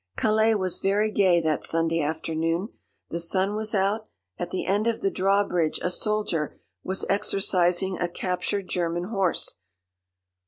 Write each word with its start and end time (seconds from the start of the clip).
Calais 0.15 0.55
was 0.55 0.79
very 0.79 1.11
gay 1.11 1.39
that 1.39 1.63
Sunday 1.63 2.01
afternoon. 2.01 2.69
The 3.11 3.19
sun 3.19 3.53
was 3.55 3.75
out. 3.75 4.07
At 4.39 4.49
the 4.49 4.65
end 4.65 4.87
of 4.87 5.01
the 5.01 5.11
drawbridge 5.11 5.77
a 5.83 5.91
soldier 5.91 6.59
was 6.83 7.05
exercising 7.07 7.99
a 7.99 8.07
captured 8.07 8.67
German 8.67 9.09
horse. 9.09 9.57